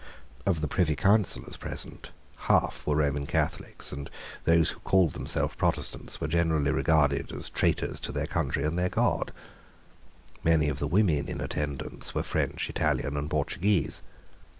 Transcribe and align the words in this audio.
Of 0.47 0.61
the 0.61 0.67
Privy 0.67 0.95
Councillors 0.95 1.57
present 1.57 2.09
half 2.49 2.87
were 2.87 2.95
Roman 2.95 3.27
Catholics; 3.27 3.91
and 3.91 4.09
those 4.45 4.71
who 4.71 4.79
called 4.79 5.13
themselves 5.13 5.53
Protestants 5.53 6.19
were 6.19 6.27
generally 6.27 6.71
regarded 6.71 7.31
as 7.31 7.51
traitors 7.51 7.99
to 7.99 8.11
their 8.11 8.25
country 8.25 8.63
and 8.63 8.79
their 8.79 8.89
God. 8.89 9.31
Many 10.43 10.69
of 10.69 10.79
the 10.79 10.87
women 10.87 11.27
in 11.27 11.39
attendance 11.39 12.15
were 12.15 12.23
French, 12.23 12.67
Italian, 12.67 13.15
and 13.15 13.29
Portuguese. 13.29 14.01